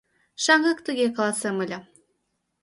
[0.43, 1.77] Шаҥгак тыге каласем ыле.